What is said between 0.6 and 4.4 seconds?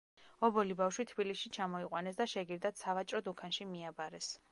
ბავშვი თბილისში ჩამოიყვანეს და შეგირდად სავაჭრო დუქანში მიაბარეს.